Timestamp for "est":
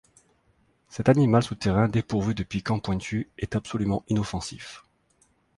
3.37-3.55